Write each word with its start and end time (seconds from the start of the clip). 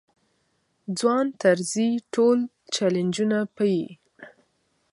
ځوان 0.99 1.25
طرزی 1.41 1.89
ټول 2.13 2.39
چلنجونه 2.75 3.39
پېيي. 3.57 3.87